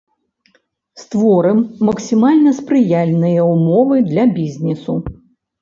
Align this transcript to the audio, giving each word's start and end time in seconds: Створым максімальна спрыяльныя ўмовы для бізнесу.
Створым 1.01 1.59
максімальна 1.89 2.53
спрыяльныя 2.61 3.47
ўмовы 3.53 4.03
для 4.11 4.29
бізнесу. 4.39 4.99